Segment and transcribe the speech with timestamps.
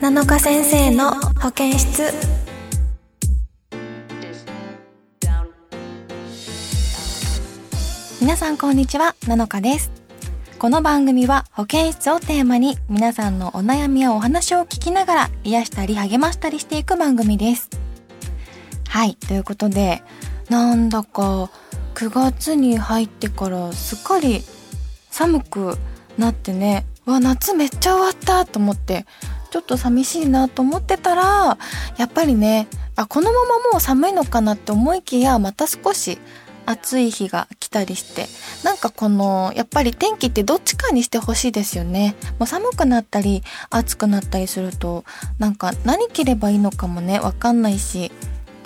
[0.00, 1.10] 7日先生の
[1.42, 2.04] 保健室。
[8.18, 9.92] 皆さんこんにちは7日です。
[10.58, 17.68] この番組は保健室をテーマに皆さんのお悩みやお話を聞きながら癒したり励ましたりしていく番組です。
[18.88, 20.02] はいということで
[20.48, 21.50] なんだか
[21.94, 24.40] 9月に入ってからすっかり
[25.10, 25.76] 寒く
[26.16, 29.04] なってねわ夏めっちゃ終わったと思って
[29.50, 31.58] ちょっと寂しいなと思ってたら
[31.96, 36.18] やっぱりねあこのままもう寒いのかなって思いきやまた少し
[36.66, 38.26] 暑い日が来たりして
[38.64, 42.14] なんかこのやっぱり天気ってどっちかにしてほしいですよね。
[42.38, 45.04] もう寒くなったり暑くなったりすると
[45.38, 48.12] なんか何着ればいいのかもねわかんないし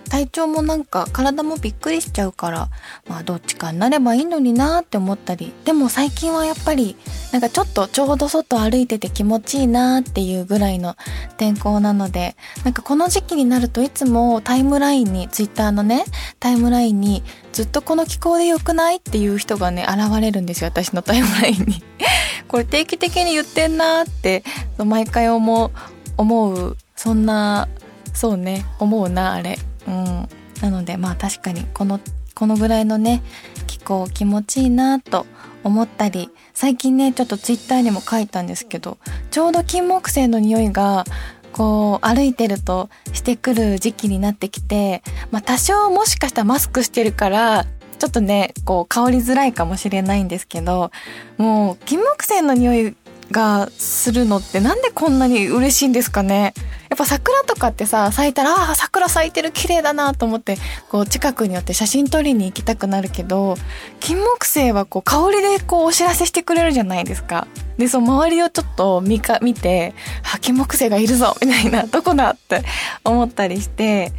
[0.08, 2.68] 体調もなんか体もびっくりしちゃうから
[3.08, 6.96] まあどっちかになればいいのになって思ったりでも最近はやっぱり
[7.32, 10.96] なんかちょっとちょうど外歩いてて気持ちいいなっていうぐらいの
[11.36, 16.04] 天候なのでなんかこの時期になるといつもタイムラインにツイッターのね
[16.40, 21.82] タイムラインにずっとこの気候で良くないっていう人がね現れるんですよ私のタイムラインに。
[22.48, 24.44] これ定期的に言ってんなって
[24.78, 25.70] 毎回思う
[26.16, 27.68] 思うそんな
[28.12, 29.58] そうね思うなあれ。
[29.86, 30.28] うん。
[30.62, 32.00] なのでまあ確かにこの
[32.34, 33.22] このぐらいのね
[33.66, 35.26] 気候気持ちいいなと
[35.62, 38.98] 思ったり最近ねちょっとツイッターにも書いたんですけど
[39.30, 41.04] ちょうど金木犀の匂いが
[41.52, 47.64] こう歩いてるとしてくる時期になってきて、まあ多少もしかしたらマスクしてるから
[47.98, 50.90] ちょっとねこう香りづらいかもしれないんですけど
[51.38, 52.96] もう金木犀の匂い
[53.30, 56.54] がするのってなんでこんなに嬉しいんですかね？
[56.90, 60.56] やっぱ桜とかってさ咲いたらあ桜咲いてる綺麗だなと思って
[60.90, 63.56] こう近くに寄って写真撮りに行きたくなるけど
[63.98, 67.46] 金木犀はこう香りでこうお知らせしてくれるじゃないですか。
[67.78, 69.94] でそう周りをちょっと見か見て
[70.32, 72.62] あ金木犀がいるぞみたいなどこだって
[73.04, 74.12] 思ったりして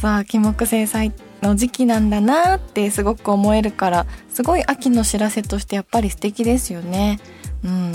[0.00, 7.18] さあ金木犀咲の時期なんだなってすごく思えるからすごい秋の知らせとしてやっぱり素敵ですよね。
[7.64, 7.92] うん。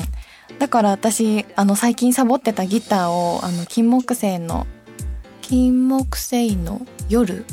[0.60, 4.66] だから私あの最近サボってたギターをあの金木犀の
[5.42, 7.46] 金木犀の夜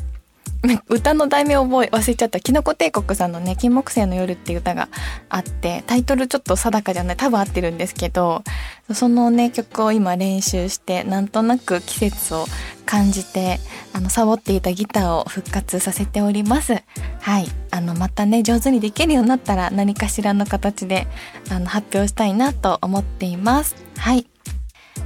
[0.89, 2.41] 歌の題名覚え忘れちゃった。
[2.41, 4.89] キノコ帝国さんのね、金木犀の夜っていう歌が
[5.29, 8.43] あって、タイトルちょっと定かじゃない、多分合ってるんですけど、
[8.93, 12.47] そのね、曲を今練習して、なんとなく季節を
[12.87, 13.61] 感じて、
[13.93, 16.83] あの、サボっていたギターを復活させております。
[17.21, 17.47] はい。
[17.71, 21.07] あの、またね、上手にできるようになったら何かしらの形で、
[21.51, 23.77] あの、発表したいなと思っています。
[23.99, 24.27] はい。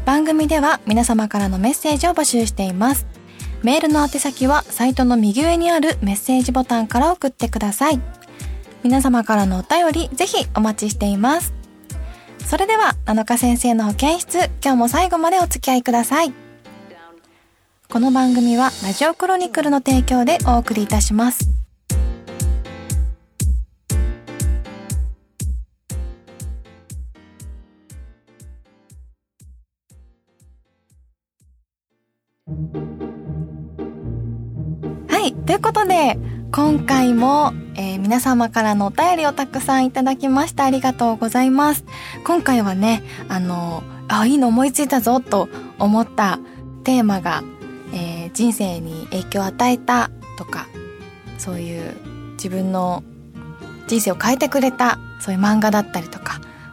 [0.04, 3.18] 番組では皆様からのメッセージを募集しています。
[3.62, 8.00] メールの宛先はサイトの右上にあるメッセージボタンから送ってください。
[8.84, 11.52] 皆様からのお便りぜひお待ちしています。
[12.46, 16.32] それでは、7日先生の保健室、今日も最後までお付き合いください。
[17.91, 21.68] この番組はラジオクロニクルの提供でお送りいたします。
[35.48, 36.19] ということで
[36.53, 41.86] 今回も、えー、皆様からのお便りをたくさんいただきましたありがとうございます。
[42.22, 45.48] 今回はねあのあいいの思いついたぞと
[45.78, 46.38] 思った
[46.84, 47.42] テーマが、
[47.94, 50.66] えー、人生に影響を与えたとか
[51.38, 51.94] そういう
[52.32, 53.03] 自分の
[53.87, 56.28] 人生を変えてくれたそういう漫画だったりとか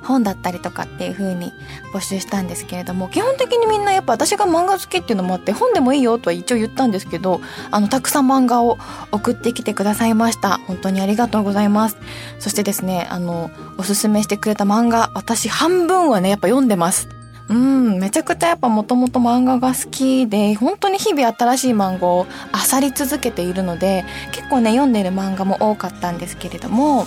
[0.06, 1.54] 本だったりとかっていう風に
[1.94, 8.78] 募集したんですけれども基本的にみんなやっぱ私が漫画好きっていうのもあって本でもいいよとは一応言ったんですけどあのたくさん漫画を
[9.12, 10.60] 送ってきてくださいました。
[10.60, 11.98] 本当にありがとうございます。
[12.40, 17.10] そしてですねあのおすすめしてくれた漫画私半分はねやっぱ読んでます。
[17.48, 22.26] うん、めちゃくちゃやっぱもともと漫画が好きで、本当に日々新しい漫画を
[22.74, 27.06] 漁り続けているので、結構ね、読んでる漫画も多かったんですけれども、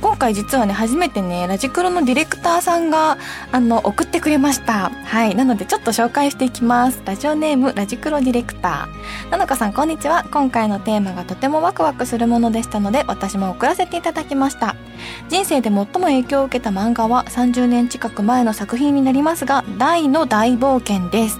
[0.00, 3.18] 今回実はね初めてねラジクロのディレクターさんが
[3.52, 4.90] あの送ってくれました。
[4.90, 5.34] はい。
[5.34, 7.02] なのでちょっと紹介していきます。
[7.04, 9.30] ラジオネームラジクロディレクター。
[9.30, 10.24] なのかさんこんにちは。
[10.30, 14.74] 今回のテーマがとてもワクワクするものでしたので私も送らせていただきました。
[15.28, 21.38] 人生で最も影響を受けた漫画は30年近く前の作品になりますが大の大冒険です。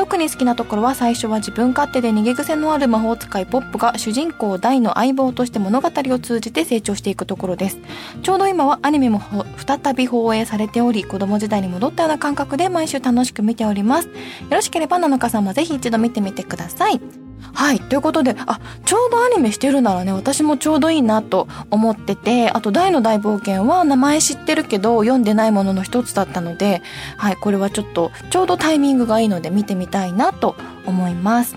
[0.00, 7.78] 特に好きなところは最初は自分勝手で逃げ癖のある魔法使いポップが主人公大の相棒として物語を通じて成長していくところです。
[8.22, 9.20] ちょうど今はアニメも
[9.58, 14.08] 再び放映されており子供時代に戻ったような感覚で毎週楽しく見ております。
[14.08, 14.14] よ
[14.50, 17.29] ろしければ7日さんもぜひ一度見てみてください。
[17.52, 17.80] はい。
[17.80, 26.82] ということで、あ、ちょうどアニメしてるならね、私もちょうどいいなと思ってて、あと大の大冒険は名前知ってるけど、読んでないものの一つだったので、
[27.16, 30.56] はい、これはちょっと、ちょうどタイミングがいいので見てみたいなと
[30.86, 31.56] 思います。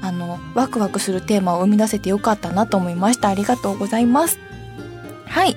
[0.00, 3.28] あの、ワクワクするテーマを生み出せてよかったなと思いました。
[3.28, 4.38] ありがとうございます。
[5.26, 5.56] はい。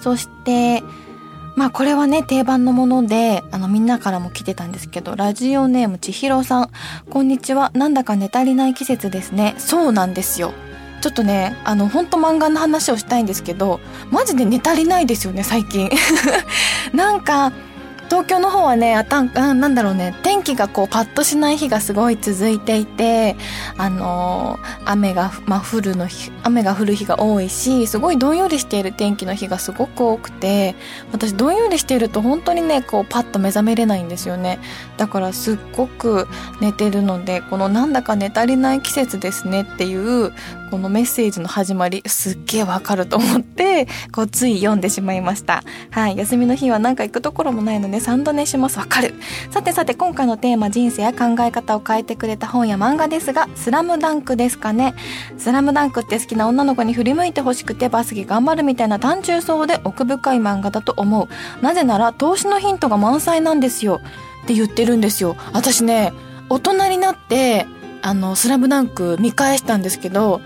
[0.00, 0.82] そして、
[1.58, 6.70] まあこれはね、定番のもので、あのみんなからも来てたんですけど、ラジオネームちひろさん。
[7.10, 7.72] こんにちは。
[7.74, 9.56] なんだか寝足りない季節ですね。
[9.58, 10.52] そうなんですよ。
[11.00, 13.80] ちょっとね、あの、ほんと漫画の話をしたいんですけど、
[14.12, 15.90] マジで寝足りないですよね、最近。
[16.94, 17.50] なんか、
[18.08, 23.36] 東京の方はね、あたんあ、なんだろうね、天気がこうパッとしない日がすごい続いていて、
[23.76, 30.74] あのー、雨が、まあ、降るの日、雨が降る日が多いし、すごいどんよりしている天気の日がすごく多くて、
[31.12, 34.58] 私どんよりしていると本当にね、こうパッと目覚めれないんですよね。
[34.96, 36.28] だからすっごく
[36.60, 40.32] 寝てるので、このなんだか寝足りない季節ですねっていう、
[40.70, 45.62] このメッセージの始まり、すっげえわかると思って、こうつい読んでしまいました。
[45.90, 46.16] はい。
[46.16, 48.78] 休みの日はなんか行くところもないので3度寝します。
[48.78, 49.14] わかる。
[49.50, 54.94] さてさて今回のテーマ人生や考え方を変えてくれた本や漫画ですが、スラムダンクですかね。
[55.36, 61.28] スラムダンクって好きな女の子に振り向いてほしくてバスケ頑張るみたいな単純そうで奥深い漫画だと思う。
[61.62, 64.00] なぜなら投資のヒントが満載なんですよ。
[64.44, 65.36] って言ってるんですよ。
[65.52, 66.12] 私ね、
[66.48, 67.66] 大人になって、
[68.00, 70.40] あの、スラムダンク見返したんですけど、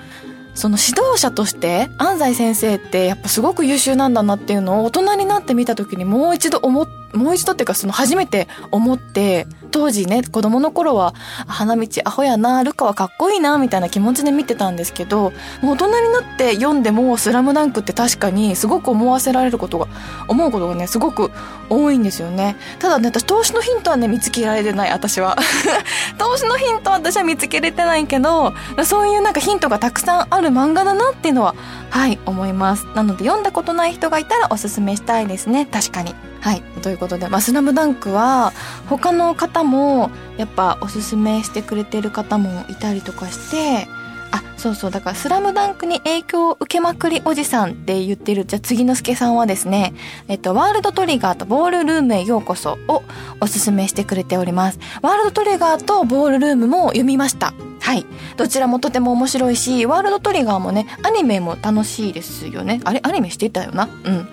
[0.54, 11.14] その指導者として安西先生ってやっぱすごく優秀なんだなっていうのを大人になって見た時にもう一度思っもう一度っていうかその初めて思って、当時ね、子供の頃は、
[11.48, 15.32] 花道アホやな、ルカはかっこいいな、みたいな気持ちで見てたんですけど、
[15.62, 19.88] もう大人になって読んでも、スラムダンクって確かにすごく思わせられることが、
[20.28, 21.32] 思うことがね、すごく
[21.70, 22.56] 多いんですよね。
[22.78, 25.36] ただね、私投資のヒントはね、見つけられてない、私は。
[26.19, 28.52] 投資のヒントは私は見つけれてないけど、
[28.84, 31.54] そういうなんかヒントがたくさんある漫画だなっていうのは、
[31.88, 32.86] はい、思います。
[32.94, 36.31] なので読んだことない人がいたらおすすめしたいですね、確かに。
[36.43, 36.62] はい。
[36.83, 38.53] ということで、まあ、スラムダンクは、
[38.89, 43.87] 他の方も、やっぱおすすめしてくれてる方もいたりとかして、
[44.33, 49.94] あ、そうそう、だから、スラムダンクに影響を受けまくりおじさんって言ってる、じゃあ次の助さんはですね、
[50.27, 53.05] えっと、ワールドトリガーとボールルームへようこそを
[53.41, 54.81] おすすめしてくれております。
[55.00, 57.55] ワールドトリガーとボールルームも読みました。
[57.81, 58.05] はい。
[58.37, 62.81] どちらもとても面白いし、ワールドトリガーもね、アニメも楽しいですよね。
[62.85, 63.89] あれアニメしてたよな？
[64.05, 64.29] うん。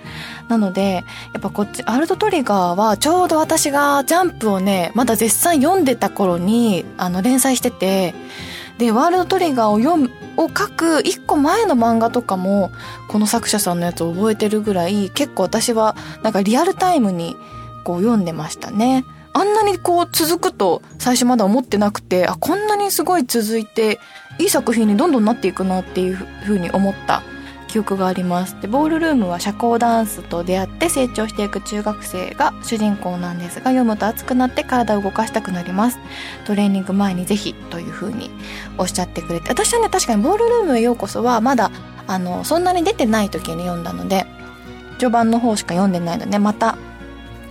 [0.49, 8.13] なので、やっぱこっち、アルトトリガーはちょうど私がジャンプをね、まだ絶賛読んでた頃に、あの、連載してて、
[8.79, 12.71] で、ワールドトリガーを読む、を書く一個前の漫画とかも、
[13.07, 17.37] この作者さんのやつを覚えてるぐらい、結構私は、なんかリアルタイムに、
[17.83, 19.05] こう読んでましたね。
[19.33, 23.99] あんなにこう続くと最初まだ思ってなくて、あ、こんなにすごい続いて、
[24.39, 27.21] いい作品にどんどんなっていくなっていうふうに思った
[27.69, 28.59] 記憶があります。
[28.61, 35.99] でボールルームは社交ダンスと出会って成長していく中学生が主人公なんですが読むと熱くなって体を動かしたくなります。
[36.45, 38.31] トレーニング前にぜひというふうに
[38.77, 41.71] おっしゃってくれて私はね確かにボールルームへようこそはまだ
[42.07, 44.25] あのそんなに出てない時に読んだので
[44.93, 46.77] 序盤の方しか読んでないのでまた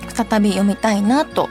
[0.09, 1.49] 再び読みたいなと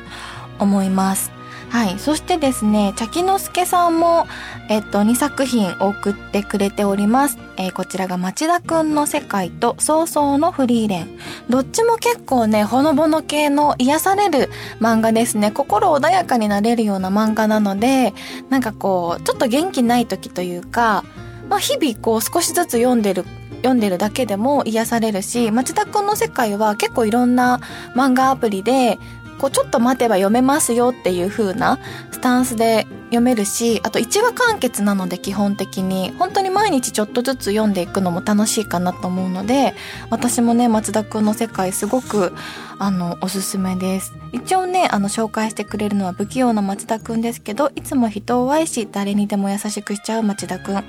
[0.59, 1.36] 思います。
[1.69, 1.99] はい。
[1.99, 4.25] そしてですね、茶木之助さんも、
[4.69, 7.37] えっと、2作品送ってくれております。
[7.57, 11.19] えー、こちらが町田くんの世界と早々のフリーレン。
[11.49, 14.49] どっちも結構ね、ほのぼの系の癒される
[14.79, 15.51] 漫画ですね。
[15.51, 18.13] 心穏やかになれるような漫画なので、
[18.49, 21.03] なんかこう、ちょっと元気ない時というか、
[21.49, 23.25] まあ、日々こう少しずつ読んでる
[23.57, 27.59] 読んでるだけでも癒されるし、町田くんの世界は結構いろんな
[27.95, 28.97] 漫画アプリで
[29.37, 31.79] こうちょっと待てば読めますよっていう風な
[32.11, 39.73] スタンスで読めるし、あと1話完結なので基本的に、本当に毎日ちょっとずつ読んでいくのも楽しいかなと思うので、
[40.09, 42.33] 私もね、松田くんの世界すごく、
[42.79, 44.13] あの、おすすめです。
[44.33, 50.83] 一応ね、あの、紹介してくれるのは不器用な松田くんですけど、いつも人を愛し、誰にでも優しくしちゃう町田くん。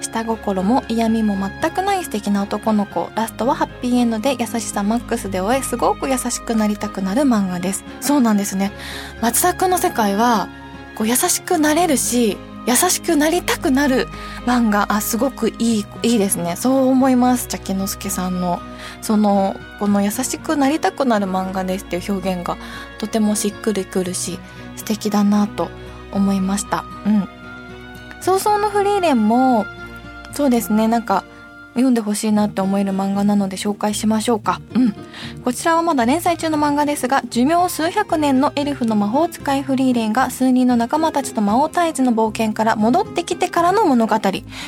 [0.00, 3.10] 下心も嫌味も全くない素敵な男の子。
[3.14, 7.84] ラストはハッピーエンドで優しさマックスで終え、すごく優しくなりたくなる漫画です。
[8.00, 8.72] そうなんですね。
[9.20, 10.48] 松田くんの世界は、
[10.96, 14.08] こう優しくなれるし優しくなりたくなる
[14.44, 16.54] 漫画あすごくいいいいですね。
[16.56, 17.46] そう思います。
[17.46, 18.60] 茶木之助さんの。
[19.00, 22.58] そのこの優しくなりたくなる漫画ですっていう表現が
[22.98, 24.38] とてもしっくりくるし
[24.76, 25.70] 素敵だなと
[26.12, 26.84] 思いました。
[27.06, 27.28] うん。
[28.20, 29.64] 早々のフリーレンも
[30.34, 30.88] そうですね。
[30.88, 31.24] なんか
[31.78, 34.60] 読んでほしいなって思える漫画なので紹介しましょうか。
[34.74, 34.94] うん。
[35.44, 44.16] こちらはまだ連載中の漫画ですが、寿命数百年のエルフの魔法使いフリーレンが数人の仲間たちと魔王退治の冒険から戻ってきてからの物語。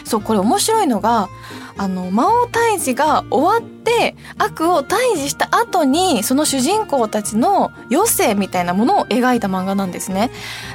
[0.04, 1.28] そう、これ面白いのが、
[1.76, 10.30] あの、魔王退治が終わって、悪を退治した後に、その主人公たちの余生みたいなものを描いた漫画なんですね。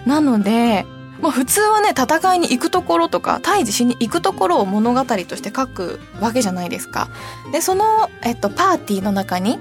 [0.06, 0.86] なので、
[1.22, 7.10] まあ普通はね、戦いに行くところとか、退治しに行くところを物語として書くわけじゃないですか。
[7.52, 9.60] で、その、えっと、パーティーの中に、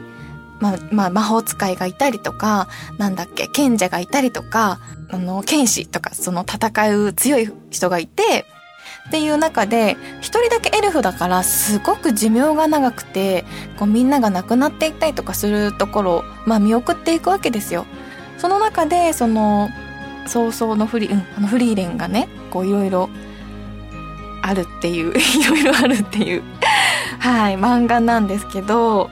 [0.60, 2.68] まあ、まあ、魔法使いがいたりとか、
[2.98, 4.80] なんだっけ、賢者がいたりとか、
[5.10, 8.46] あの、剣士とか、その戦う強い人がいて、
[9.08, 13.44] っていう中で、一人だけエルフだからすごく寿命が長くて、
[13.78, 17.84] こうみんなが亡くなっていったりとかするところを、まあ見送っていくわけですよ。
[18.38, 19.68] その中で、その、
[20.26, 23.08] 早々のフリ、うん、あのフリーレンがね、こういろいろ
[24.42, 26.42] あるっていう、 いろいろあるっていう
[27.18, 29.10] はい、漫画なんですけど、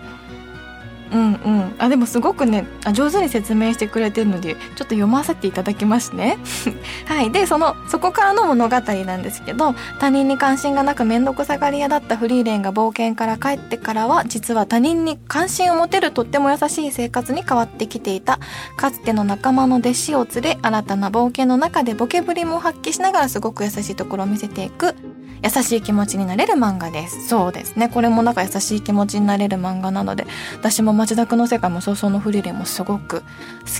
[1.12, 1.74] うんうん。
[1.78, 6.38] あでもすごくねあ上手に説明してくれてるのでちょっと読ませていただきますね。
[7.06, 7.30] はい。
[7.30, 18.38] でそのそこからの物語なんですけど他人に関心がなく面倒くさがり屋だったフリーレンが冒険から帰ってからは実は他人に関心を持てるとっても優しい生活に変わってきていた。
[18.76, 25.11] かつての仲間の弟子を連れ新たな冒険の中でボケぶりも発揮しながらすごく優しいところを見せていく。
[25.42, 27.28] 優しい気持ちになれる漫画です。
[27.28, 27.88] そうですね。
[27.88, 33.26] これもなんか優しい気持ちになれる漫画なので、私も町田くの世界も早々のフリレンもすごく好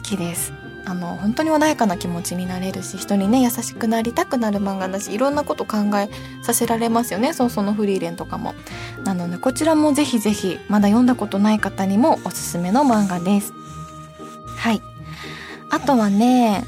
[0.03, 0.53] きです。
[0.85, 6.11] あの、本当に穏やかな気持ちになれるし、人にね、優しくなりたくなる漫画だし、いろんなこと考え
[6.43, 7.33] させられますよね。
[7.33, 8.55] 早々のフリーレンとかも。
[9.05, 13.53] なので、こちらもぜひぜひ、まだ読んだことない方にもおすすめの漫画です。
[14.59, 14.81] はい。
[15.71, 16.65] あとはね、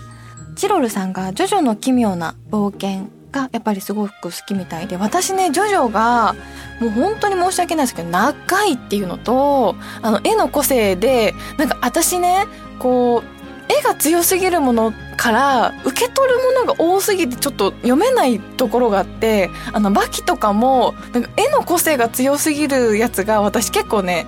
[0.54, 6.34] チロルさんがジョジョの奇妙な冒険がやっぱりすごく好きみたいで私ねジョジョが
[6.80, 12.46] もう本当に申し訳ないですけど長いっていうのとあの絵の個性でなんか私ね
[12.78, 24.26] こう絵が強すぎるものから受け取るものが多すぎてちょっと読めないところがあってあのバキとかもなんか絵の個性が強すぎるやつが私結構ね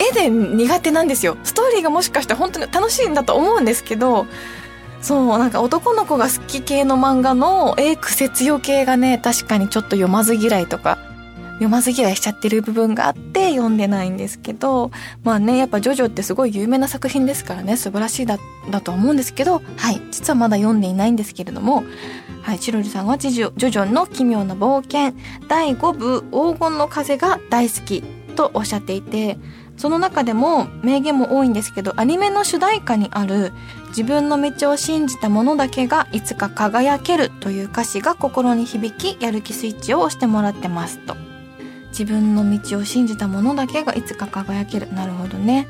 [0.00, 1.36] 絵で苦手なんですよ。
[1.42, 4.26] ストーリーがもしかしたら本当に楽しいんだと思うんですけど
[5.00, 10.98] そうなんか男の子が好き系の漫画のえ癖強系がね確かにちょっと読まず嫌いとか
[11.58, 14.90] 読まず嫌いしちゃってる部分があって読んでないんですけど
[15.24, 18.38] まあねやっぱジョジョってすごい有名な作品ですからね素晴らしいだ
[18.70, 21.84] だと思うんですけどはい実はまだ読んでいないんですけれども
[22.42, 28.02] はいチロリさんはジジョジョジョの奇妙な冒険第5部黄金の風が大好き
[28.36, 29.36] とおっしゃっていて
[29.78, 33.52] その中でも名言も多いんですけどアニメの主題歌にある
[33.88, 41.16] 自分の道を信じた者だけがいつか輝けるという歌詞が心に響きやる気スイッチを押してもらってますと。
[41.90, 44.92] 自分の道を信じた者だけがいつか輝ける。
[44.92, 45.66] なるほどね。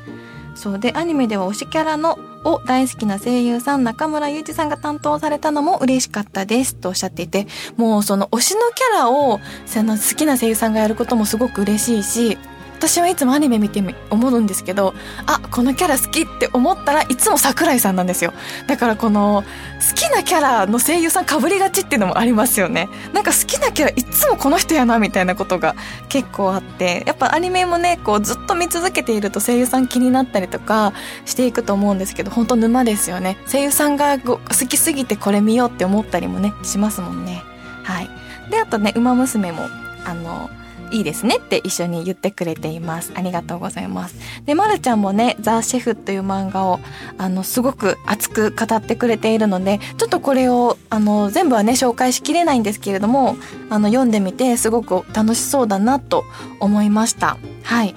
[0.53, 6.75] そうでアニメでは推しキャラのを大好きな声優さん中村祐一さんが担当されたのも嬉しかったです。
[6.75, 7.47] とおっしゃっていて
[7.77, 12.37] もうその推しのキャラをその好きな声優さんがやることもすごく嬉しいし
[12.79, 14.93] 私はいつもアニメ見て思うんですけど
[15.25, 18.33] あこのキャラ好きって思ったらいつも桜井さんなんですよ。
[18.67, 19.43] だからこの
[19.89, 22.87] 好きなキャラの声優さんかぶりがちっていうのもありますよね。
[23.13, 25.75] なんか好きなキャラいつもこの人やなみたいなことが
[26.07, 30.93] 結構あってやっぱアニメもねこうずっと見続けていると声優さん気になったりとか
[31.25, 33.37] していくと思うんですけど本当沼ですよね。
[33.51, 37.43] 声優さんが好きすぎてこれ見ようって思ったりもねしますもんね。
[37.83, 38.09] はい。
[38.49, 39.67] であとね「ウマ娘」も
[40.05, 40.49] あの
[40.91, 43.11] いいですねって一緒に言ってくれています。
[43.15, 44.15] ありがとうございます。
[44.45, 46.79] で、まるちゃんもね、ザ・シェフという漫画を、
[47.17, 53.37] あの、すごく熱く語ってくれているので、ちょっとこれを、あの、全部はね、紹介しきれないんですけれども、
[53.69, 56.23] あの、読んでみて、すごく楽しそうだなと
[56.59, 57.37] 思いました。
[57.63, 57.95] はい。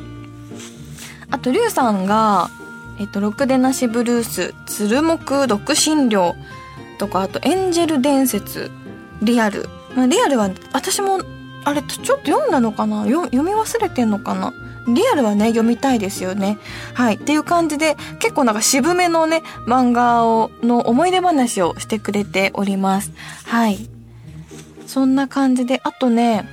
[1.30, 2.50] あと、りゅうさんが、
[3.00, 6.34] えっと、ろくでなしブルース、鶴木独身寮
[6.98, 8.70] とか、あと、エンジェル伝説、
[9.22, 9.68] リアル。
[10.08, 11.20] リアルは、私も
[11.64, 13.04] あれちょっと読んだのかな？
[13.04, 14.52] 読み忘れてんのかな？
[14.88, 16.58] リアルはね、読みたいですよね。
[16.94, 17.14] はい。
[17.14, 23.12] っていう感じで、結構なんか渋めのね、漫画を、の思い出話をしてくれております。
[23.46, 23.88] はい。
[24.88, 26.48] そんな感じで、あとね、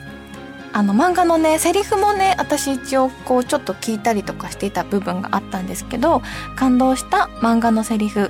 [0.74, 6.22] あの漫画のね、セリフもね、私一応こうちょっと聞いたりとかしていた部分があったんですけど、
[6.56, 8.30] 感動した漫画のセリフ、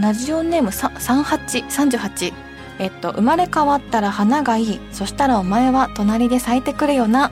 [0.00, 2.45] ラジオネーム38、38。
[2.78, 4.80] えっと、生まれ変わったら花がいい。
[4.92, 7.30] そしたらお前は隣で咲いてくれよな。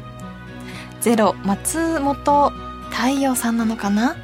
[1.00, 2.50] ゼロ、松本
[2.90, 4.16] 太陽さんなのかな？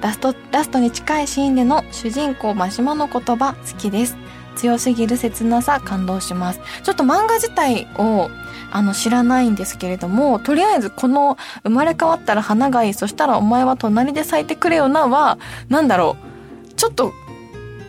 [0.00, 4.16] ラスト、ラストに近いシーンでの主人公真島の言葉好きです。
[4.54, 6.60] 強すぎる切なさ感動します。
[6.82, 8.28] ちょっと漫画自体を
[8.70, 15.38] あの知らないんですけれども、とりあえずこの生まれ変わったら花がいい、そしたらお前は隣で咲いてくれよなは、
[15.68, 16.16] なんだろ
[16.70, 17.12] う、ちょっと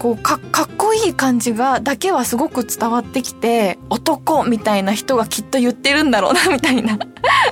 [0.03, 6.99] こうかかっこいい感じがだけはすごく伝わってきて男みたいな人がきっと言ってるんだろうなみたいな。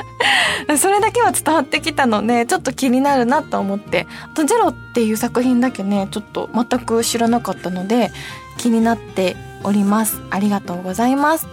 [0.78, 4.06] それだけは伝わってきたのでちょっと気になるなと思って。
[4.26, 8.12] あと「ゼロっていう作品だけねちょっと全く知らなかったので
[8.58, 10.20] 気になっております。
[10.30, 11.48] ありがとうございます。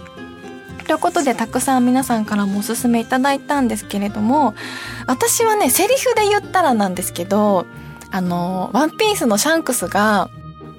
[0.85, 4.53] ということでたくさん皆さんからもおすすめいただいたんですけれども
[5.07, 7.67] 私はねセリフで言ったらなんですけど
[8.11, 10.29] あのワンピースのシャンクスが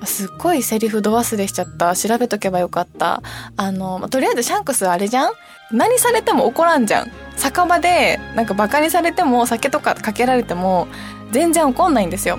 [0.05, 1.95] すっごいセリフど忘れしちゃった。
[1.95, 3.23] 調べとけばよかった。
[3.57, 5.33] あの、とりあえずシャンクスあれじゃん？
[5.73, 7.11] 何されても怒らんじゃん。
[7.37, 10.89] 酒場で、なんかバカにされても、酒とかかけられても、
[11.31, 12.39] 全然怒んないんですよ。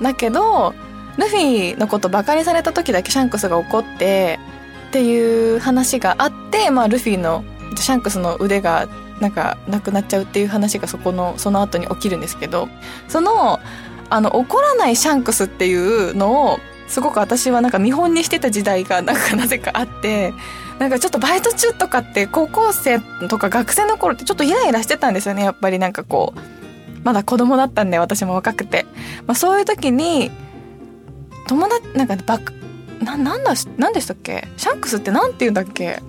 [0.00, 0.74] だけど、
[1.18, 4.38] ルフィのことバカにされた時だけシャンクスが怒って、
[4.88, 7.44] っていう話があって、まあルフィの、
[7.76, 8.86] シャンクスの腕が
[9.20, 12.68] なんかなくなっちゃうっていう話がそこの、その後に起きるんですけど、
[13.08, 13.60] その、
[14.10, 16.58] あの、怒らないシャンクスっていうのを、
[16.92, 20.34] すごく私はなんか見本にしてた時代がなんかなぜかあって、
[20.78, 26.40] なんかちょっとバイト中とかって高校生とか学生の頃ってちょっとイライラしてたんですよね、やっぱりなんかこう。
[27.02, 28.84] まだ子供だったんで私も若くて。
[29.26, 30.30] まあそういう時に、
[31.48, 32.52] 友達、なんかバク、
[33.02, 34.46] な、なんだ、なんでしたっけ？
[34.58, 36.02] シャンクスってなんて言うんだっけ？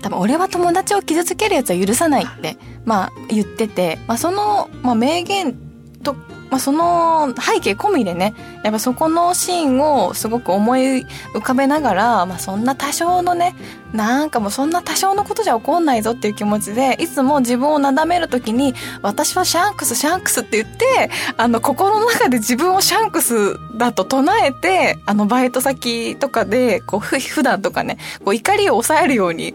[0.00, 2.56] 多分俺は友達を傷つけるやつは許さないって、
[2.86, 5.54] まあ言ってて、まあその、まあ名言
[6.02, 6.16] と
[6.50, 13.54] まあ、その背景込みでねやっぱそこのシーンをすごく思い浮かべながら、まあ、そんな多少のね
[13.92, 29.54] なんかもうそんな多少のことじゃ怒んないぞっていう気持ちでいつも自分をなだめる時に私はシャンクスシャンクスって言ってあの心の中で自分をシャンクスだと唱えてあのバイト先とかでこう普段とかねこう怒りを抑えるように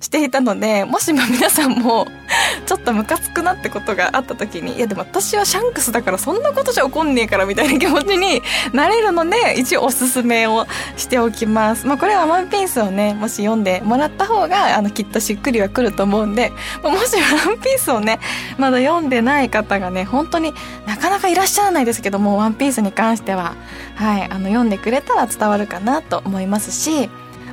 [0.00, 2.06] していたので、もしも皆さんも、
[2.66, 8.42] ちょっとムカつくなってことがあった時に、いやでも私はシャンクスだからそんなことじゃ怒んねえからみたいな気持ちに
[8.72, 10.66] なれるので、一応おすすめを
[10.96, 11.86] しておきます。
[11.86, 16.50] まあこれはワンピースをね、もし読んでもらった方が、あの、きっとしっくりはくると思うんで、
[16.82, 17.14] まあもし
[17.46, 18.20] ワンピースをね、
[18.56, 20.54] まだ読んでない方がね、本当に
[20.86, 23.54] なかなかいらっしゃらないですけども、ワンピースに関しては、
[23.96, 27.10] はい、あの、読んでくれたら伝わるかなと思いますし、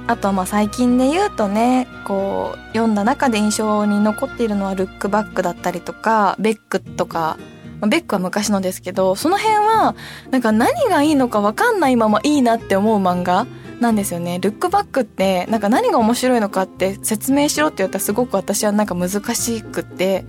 [0.08, 7.38] あとまあ最近で言うとね、こう、読んだ中で印象に残っているのはルックバックだったりとか、ベックとか、
[7.82, 9.96] ベックは昔のですけど、その辺は、
[10.32, 13.48] なんか何がいいのかわかんないままいいなって思う漫画
[13.82, 14.40] なんですよね。
[14.40, 20.24] ルックバックって、なんか何が面白いのかって説明しろって言ったらすごく私はなんか難しくって、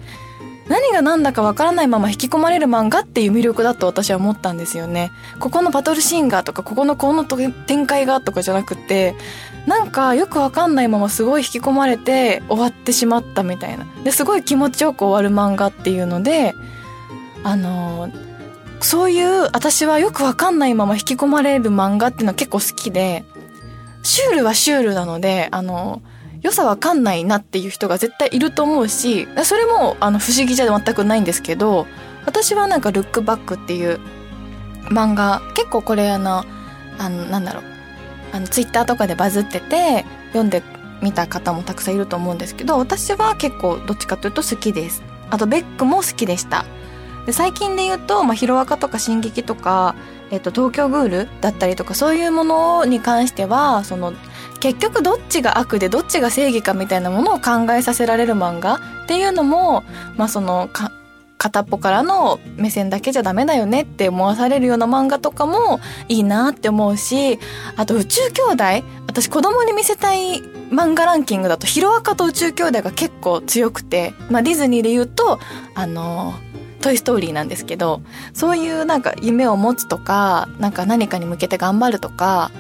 [0.69, 5.11] 何が何だかわからないまま引き込まれる漫画っていう魅力だと私は思ったんですよね。
[5.39, 9.15] ここのバトルシーンがとか、ここのこの展開がとかじゃなくて、
[9.67, 13.87] なんかよくわかんないまますごい引き込まれて終わってしまったみたいな。
[14.05, 16.55] で、すごい気持ちよく終わる漫画っていうので、
[17.45, 18.11] あの
[18.81, 23.25] そういう私はよくわかんないまま引き込まれる漫画っていうのは結構好きで、
[24.03, 26.03] シュールはシュールなので、あの
[26.43, 31.87] 良さわかんないなっていう人が絶対いると思うし、それもあの不思議じゃ全くないんですけど、
[32.27, 34.01] 私はなんかルックバックっていう
[34.91, 36.45] 漫画、結構これあの、
[36.99, 37.65] あの、なんだろう、
[38.33, 40.63] あのツイッターとかでバズってて、読んで
[41.03, 45.03] みた方もたくさんいると思うんですけど、私は結構どっちかというと好きです。
[45.31, 46.65] あとベックも好きでした。
[47.27, 49.95] で最近で言うと、まあ、ヒロアカとか進撃とか、
[50.31, 54.13] えっと、東京グールだったりとか、そういうものに関しては、その、
[54.61, 59.85] 結局どっちが悪でどっちが正義かみたいなものを考えさせられる漫画っていうのも、
[60.17, 60.93] まあそのか、
[61.39, 67.39] 片っぽからの目線だけじゃダメだよねって思わされるような漫画とかもいいなって思うし、
[67.77, 75.39] あと宇宙兄弟私子供に見せたい漫画ランキングだとヒロアカと宇宙兄弟が結構強くて、まあディズニーで言うと、
[75.75, 76.35] あの、
[76.81, 82.51] トイストーリーなんですけど、そういうなんか夢を持つとか、なんか何かに向けて頑張るとか、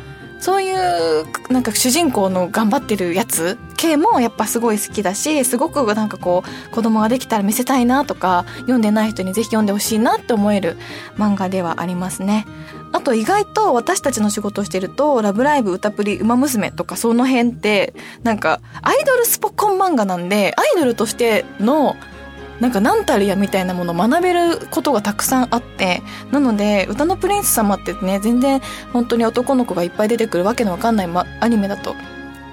[0.40, 10.76] そういうなんか主人公の頑張ってるやつ系もやっぱすごい好きだしすごくなんかこう子供ができたら見せたいなとか読んでない人にぜひ読んでほしいなって思える
[11.16, 12.46] 漫画ではありますね。
[12.92, 21.96] あと意外と私たちの仕事をしてると、ラブライブ、歌プリ、馬娘とかその辺って、なんかアイドルスポコン漫画なんで、アイドルとしての
[22.60, 28.60] なんか何たるやみたいなものを学べることがたくさんあって、なので、歌のプリンス様ってね、全然
[28.92, 31.94] 本当に男の子がいっぱい出てくるわけのわかんない、ま、アニメだと、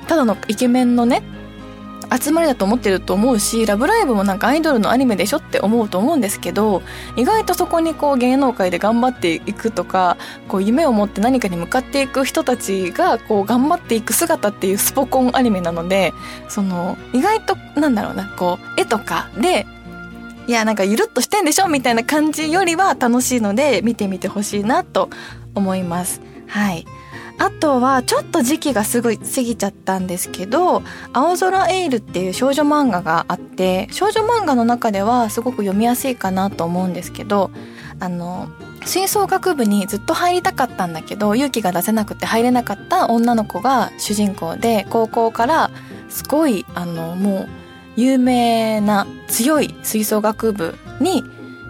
[0.07, 1.23] ただのイケメンのね、
[2.21, 6.83] 集まりだと思ってると思うし「ラブライブ!」もなんかアイドルのアニメでしょって思うと思うんですけど
[7.15, 16.13] 意外とそこにこう芸能界で頑張っていくとかこう夢を持って何かに向かっていく人たちがこう頑張っていく姿っていうスポコンアニメなので
[16.47, 19.65] その意外となんだろうなこう絵とかで
[20.47, 25.09] いやなんかゆるっとしてんでしょみたいな感じよりは楽しいので見てみてほしいなと
[25.55, 26.21] 思います。
[26.47, 26.85] はい
[27.37, 37.51] あとはちょっと時期がすぐ過ぎちゃったんですけど「青空エール」っていう少女漫画があって少女漫画の中ではすごく読みやすいかなと思うんですけど
[37.99, 38.47] あの
[38.85, 45.71] 吹奏楽部にずっと入りたかったんだけど勇気が出せなくて入れなかった女の子が主人公で高校から
[46.09, 47.49] すごいあのもう
[47.95, 51.23] 有名な強い吹奏楽部に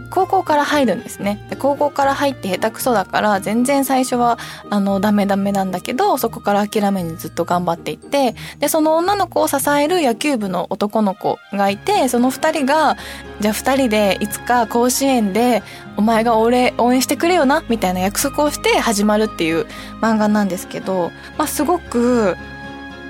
[0.09, 1.45] 高校から入るんですね。
[1.49, 4.37] で高校から入って下手くそだから全然最初は
[4.69, 12.95] あのダメダメなんだけどそこから諦めにずっと頑張っていってでその女の子を支える野球部の男の子がいてその2人が
[13.41, 15.63] じゃあ2人でいつか甲子園で
[15.97, 19.65] お前が俺応援してくれよなみたいな約束をして始まるっていう
[20.01, 22.37] 漫画なんですけど、まあ、すごく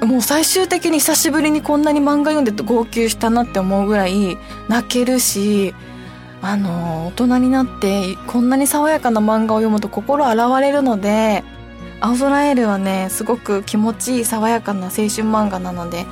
[0.06, 4.38] もう最終的に久しぶりにこんなに漫画読んでて号泣したなって思うぐらい
[4.68, 5.74] 泣けるし
[6.42, 11.44] あの大人になってこんなに爽やかな漫画を読むと心洗われるので
[12.02, 16.06] 「青空エール」はねすごく気持ちいい爽やかな青春漫画なので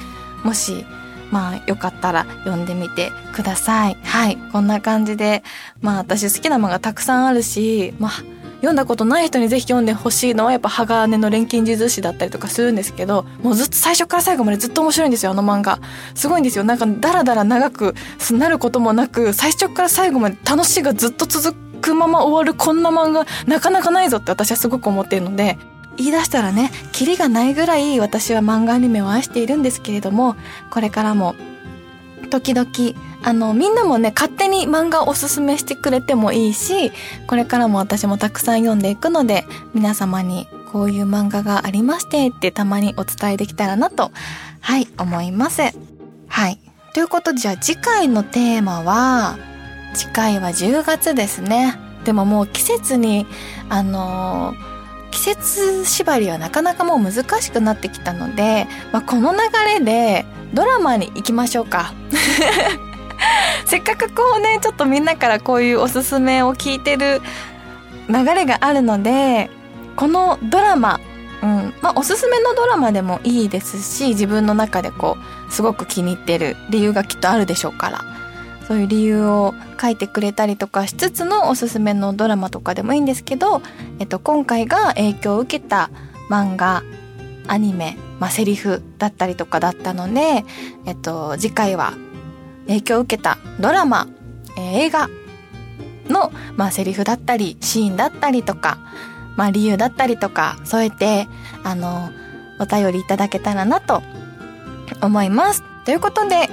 [0.43, 0.85] もし
[1.31, 3.97] まあよかったら読んでみてください。
[4.03, 5.43] はいこんな感じで
[5.81, 8.11] まあ私好きな漫画たくさんあるしまあ
[8.63, 15.79] 読んだことない人にぜひ読んでほしいのはやっぱ鋼の錬金術師だったりとかするんですけどもうずっと最初から最後までずっと面白いんですよあの漫画。
[16.15, 16.63] すごいんですよ。
[16.63, 17.93] なんかダラダラ長く
[18.31, 25.57] なることもなく最初から最後まで楽しいがずっと続くまま終わるこんな漫画なかなかないぞって私はすごく思っているので
[25.97, 30.37] 言い出したらねキリがないぐらい私は漫画アニメを愛しているんですけれども
[30.71, 31.35] これからも
[32.29, 32.69] 時々
[33.23, 36.91] あのみんなもね勝手に漫画をおすすめしてくれてもいいし
[37.27, 44.11] これからも私もたくさん読んでいくので皆様にこういう漫画がありましてってたまにお伝えできたらなと
[44.59, 45.61] はい思います。
[46.27, 46.59] はい。
[46.93, 49.37] ということでじゃあ次回のテーマは
[49.93, 51.75] 次回は10月ですね。
[52.05, 53.25] でももう季節に
[53.69, 54.73] あのー
[55.13, 59.39] 季節縛りはなかなかもう難しくなってきたので、まあ、この流
[59.79, 61.93] れでドラマに行きましょうか。
[63.65, 67.21] せっかくこうねちょっとみんなからこういうおすすめを聞いてる
[68.09, 69.49] 流れがあるので
[69.95, 70.99] このドラマ
[71.41, 75.17] うんまあ、おすすめのドラマでもいいですし自分の中でこ
[75.49, 77.99] うすごく気に入ってる理由がきっとあるでしょうから
[78.65, 83.61] そういう理由を書いてくれたりとかしつつのおすすめのドラマとかでもいいんですけど、
[83.99, 85.89] えっと、今回が影響を受けた
[86.29, 86.81] 漫画
[87.47, 90.45] アニメまあ、セリフだったりとかだったので、
[90.85, 91.93] えっと、次回は
[92.67, 94.07] 影響を受けたドラマ、
[94.57, 95.09] えー、映画
[96.09, 98.77] の、まあ、セリフだったり、シーンだったりとか、
[99.35, 101.27] まあ、理由だったりとか、添えて、
[101.63, 102.09] あの、
[102.59, 104.03] お便りいただけたらなと
[105.01, 105.63] 思います。
[105.85, 106.49] ということで、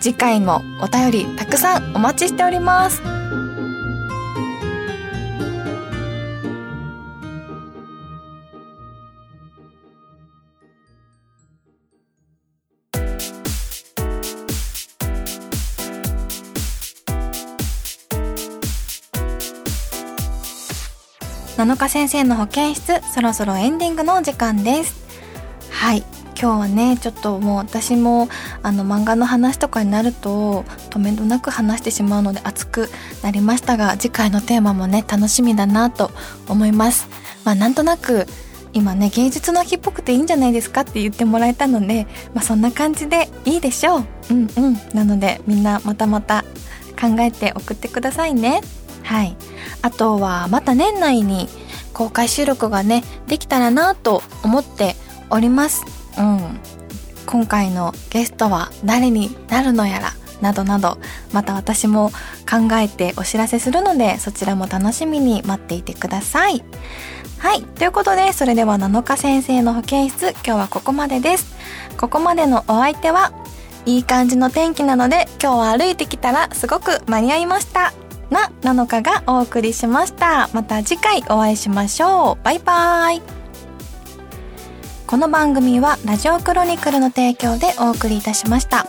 [0.00, 3.02] 次回もお便りたくさんお待ちしております。
[21.56, 25.04] 7日先生の保健室そろそろエンディングのお時間です。
[25.70, 26.02] はい。
[26.36, 28.28] 今日はねちょっともう私も
[28.64, 32.88] あの漫画の話とかになると止めどなく話してしまうので熱く
[33.22, 36.10] なりましたが次回のテーマもね楽しみだなと
[36.48, 37.08] 思います。
[37.44, 38.26] まあなんとなく
[38.72, 44.04] 今ね芸術の日っぽくていいんじゃないですかって言ってもらえたので、まあ、そんな感じでいいでしょう。
[44.30, 44.74] うんうん。
[44.92, 46.44] なのでみんなまたまた
[47.00, 48.60] 考えて送ってくださいね。
[49.04, 49.36] はい。
[49.84, 51.46] あとはまた年内に
[51.92, 54.96] 公開収録がねできたらなと思って
[55.28, 55.84] おります。
[56.18, 56.58] うん。
[57.26, 60.98] 今回のゲストは誰になるのやらなどなど
[61.32, 62.10] また私も
[62.50, 66.64] 考えてお知らせするのでそちらも楽しみに待っていてください。
[67.38, 67.62] はい。
[67.62, 71.54] ということでそれでは7日先生の保健室今日はここまでです。
[71.98, 73.34] ここまでのお相手は
[73.84, 77.92] いい感じの天気なので今日は歩いてきたらすごく間に合いました。
[78.30, 80.48] な7日がお送りしました。
[80.52, 82.44] また次回お会いしましょう。
[82.44, 83.22] バイバーイ。
[85.06, 88.86] この番組はラジオクロニクルの提供でお送りいたしました。